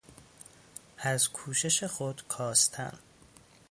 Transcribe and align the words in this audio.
از 0.97 1.29
کوشش 1.29 1.83
خود 1.83 2.21
کاستن 2.27 2.99